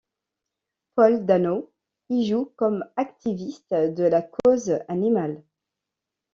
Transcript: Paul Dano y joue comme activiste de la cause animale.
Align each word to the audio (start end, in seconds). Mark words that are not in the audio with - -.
Paul 0.95 1.27
Dano 1.27 1.67
y 2.09 2.25
joue 2.25 2.51
comme 2.55 2.85
activiste 2.95 3.75
de 3.75 4.01
la 4.05 4.23
cause 4.23 4.79
animale. 4.87 5.43